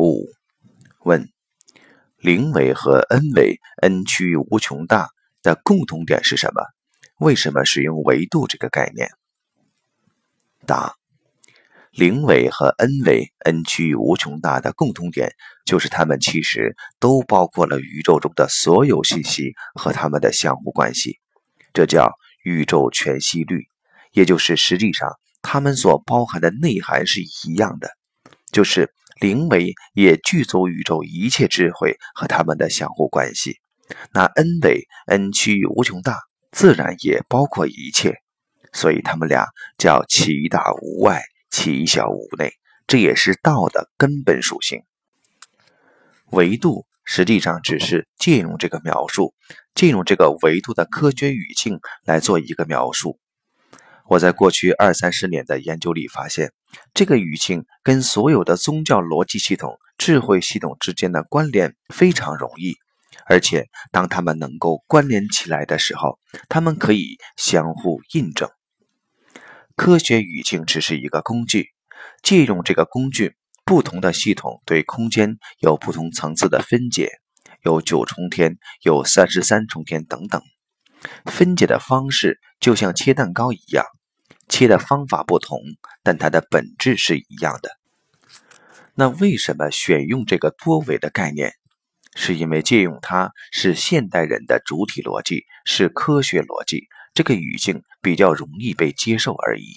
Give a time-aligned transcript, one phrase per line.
[0.00, 0.30] 五
[1.04, 1.28] 问：
[2.16, 5.10] 零维和 n 维，n 趋于无穷大
[5.42, 6.62] 的共同点是什么？
[7.18, 9.10] 为什么使用维度这个概念？
[10.64, 10.94] 答：
[11.90, 15.34] 零维和 n 维，n 趋于无穷大的共同点
[15.66, 21.18] 就是它们其实都包括了宇宙中的所有信息和它们的相互关系，
[21.74, 23.66] 这叫宇宙全息律，
[24.12, 27.90] 也就是实际上它们所包含的内涵是一样的，
[28.50, 28.90] 就是。
[29.20, 33.58] 零维也具足宇宙一切智慧和它们的相互关系，
[34.12, 36.18] 那 n 维 n 趋于无穷大，
[36.50, 38.16] 自然也包括一切，
[38.72, 42.52] 所以他们俩叫其大无外，其小无内，
[42.86, 44.80] 这也是道的根本属性。
[46.30, 49.34] 维度实际上只是借用这个描述，
[49.74, 53.18] 借用这个维度的科学语境来做一个描述。
[54.10, 56.52] 我在过去二三十年的研究里发现，
[56.94, 62.74] 这个语境跟所有的宗教逻辑系统、智慧系统之间的关联非常容易，
[63.26, 66.18] 而且当它们能够关联起来的时候，
[66.48, 68.50] 它们可以相互印证。
[69.76, 71.68] 科学语境只是一个工具，
[72.20, 77.12] 借用这个工具，不同的系统对空间有不同层次的分解，
[77.62, 80.42] 有九重天，有三十三重天等等。
[81.26, 83.86] 分解的方式就像切蛋糕一样。
[84.48, 85.60] 切的方法不同，
[86.02, 87.70] 但它的本质是一样的。
[88.94, 91.52] 那为什么选用这个多维的概念？
[92.16, 99.76] 是因为借用它是现代人的主体逻辑，是科学逻辑，这个语境比较容易被接受而已。